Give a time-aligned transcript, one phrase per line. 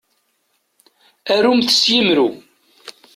[1.33, 2.27] Arumt s yimru.